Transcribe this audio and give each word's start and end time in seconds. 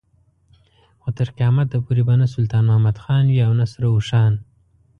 خو 1.01 1.09
تر 1.17 1.27
قيامت 1.37 1.67
پورې 1.85 2.01
به 2.07 2.15
نه 2.21 2.27
سلطان 2.35 2.63
محمد 2.69 2.97
خان 3.03 3.25
وي 3.31 3.41
او 3.47 3.51
نه 3.59 3.65
سره 3.71 3.85
اوښان. 3.89 4.33